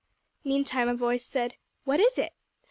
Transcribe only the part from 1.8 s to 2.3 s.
"What is